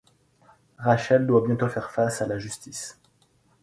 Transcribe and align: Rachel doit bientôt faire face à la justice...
Rachel 0.79 1.27
doit 1.27 1.45
bientôt 1.45 1.69
faire 1.69 1.91
face 1.91 2.23
à 2.23 2.25
la 2.25 2.39
justice... 2.39 2.99